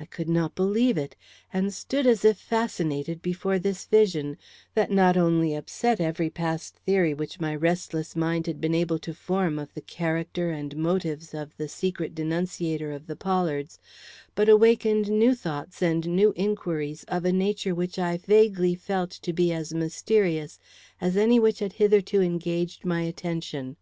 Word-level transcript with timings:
I 0.00 0.04
could 0.04 0.28
not 0.28 0.56
believe 0.56 0.98
it, 0.98 1.14
and 1.52 1.72
stood 1.72 2.08
as 2.08 2.24
if 2.24 2.38
fascinated 2.38 3.22
before 3.22 3.60
this 3.60 3.84
vision, 3.84 4.36
that 4.74 4.90
not 4.90 5.16
only 5.16 5.54
upset 5.54 6.00
every 6.00 6.28
past 6.28 6.74
theory 6.84 7.14
which 7.14 7.38
my 7.38 7.54
restless 7.54 8.16
mind 8.16 8.48
had 8.48 8.60
been 8.60 8.74
able 8.74 8.98
to 8.98 9.14
form 9.14 9.60
of 9.60 9.72
the 9.72 9.80
character 9.80 10.50
and 10.50 10.76
motives 10.76 11.34
of 11.34 11.56
the 11.56 11.68
secret 11.68 12.16
denunciator 12.16 12.90
of 12.90 13.06
the 13.06 13.14
Pollards, 13.14 13.78
but 14.34 14.48
awakened 14.48 15.08
new 15.08 15.36
thoughts 15.36 15.80
and 15.80 16.08
new 16.08 16.32
inquiries 16.34 17.04
of 17.06 17.24
a 17.24 17.30
nature 17.32 17.76
which 17.76 17.96
I 17.96 18.16
vaguely 18.16 18.74
felt 18.74 19.12
to 19.12 19.32
be 19.32 19.52
as 19.52 19.72
mysterious 19.72 20.58
as 21.00 21.16
any 21.16 21.38
which 21.38 21.60
had 21.60 21.74
hitherto 21.74 22.20
engaged 22.20 22.84
my 22.84 23.02
attention. 23.02 23.76